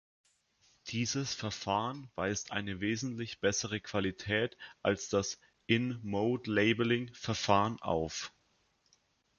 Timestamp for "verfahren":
1.35-2.09, 7.13-7.79